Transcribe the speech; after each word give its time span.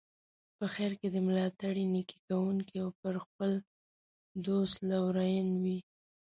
په 0.57 0.65
خیر 0.73 0.91
کې 0.99 1.07
دي 1.13 1.19
ملاتړی، 1.27 1.83
نیکي 1.93 2.17
کوونکی 2.27 2.75
او 2.83 2.89
پر 3.01 3.15
خپل 3.25 3.51
دوست 4.45 4.75
لورین 4.89 5.47
وي. 5.63 5.77